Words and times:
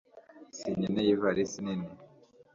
sinkeneye 0.57 1.09
ivalisi 1.13 1.59
nini 1.65 1.89